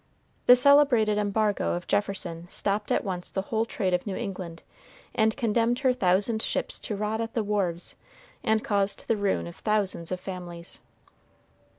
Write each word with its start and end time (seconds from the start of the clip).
The 0.47 0.55
celebrated 0.55 1.19
embargo 1.19 1.75
of 1.75 1.85
Jefferson 1.85 2.47
stopped 2.47 2.91
at 2.91 3.03
once 3.03 3.29
the 3.29 3.43
whole 3.43 3.65
trade 3.65 3.93
of 3.93 4.07
New 4.07 4.15
England, 4.15 4.63
and 5.13 5.37
condemned 5.37 5.77
her 5.81 5.93
thousand 5.93 6.41
ships 6.41 6.79
to 6.79 6.95
rot 6.95 7.21
at 7.21 7.35
the 7.35 7.43
wharves, 7.43 7.93
and 8.43 8.63
caused 8.63 9.05
the 9.07 9.15
ruin 9.15 9.45
of 9.45 9.57
thousands 9.57 10.11
of 10.11 10.19
families. 10.19 10.81